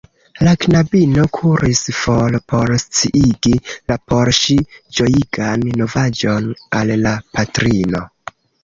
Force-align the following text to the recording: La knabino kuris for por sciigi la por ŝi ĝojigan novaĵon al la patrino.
La 0.45 0.51
knabino 0.63 1.25
kuris 1.37 1.81
for 1.97 2.39
por 2.53 2.73
sciigi 2.85 3.53
la 3.93 4.01
por 4.09 4.35
ŝi 4.41 4.59
ĝojigan 5.01 5.71
novaĵon 5.83 6.53
al 6.81 6.99
la 7.09 7.17
patrino. 7.39 8.09